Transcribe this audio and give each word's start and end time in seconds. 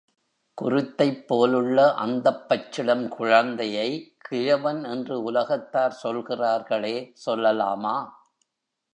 குருத்தைப் 0.57 1.27
போலுள்ள 1.27 1.93
அந்தப் 1.95 2.49
பச்சிளம் 2.49 3.07
குழந்தையை 3.07 4.15
கிழவன் 4.17 4.83
என்று 4.83 5.23
உலகத்தார் 5.23 5.91
சொல்கிறார்களே 5.91 7.13
சொல்லலாமா? 7.25 7.95